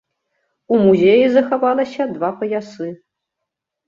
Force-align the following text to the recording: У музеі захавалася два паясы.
У 0.77 0.77
музеі 0.85 1.25
захавалася 1.33 2.07
два 2.15 2.31
паясы. 2.39 2.89